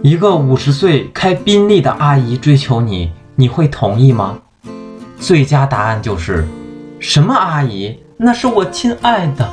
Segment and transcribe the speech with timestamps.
[0.00, 4.38] 一个五十岁开宾利的阿姨追求你你会同意吗？
[5.18, 6.46] 最佳答案就是
[7.00, 7.98] 什么阿姨？
[8.16, 9.48] 那是我亲爱的。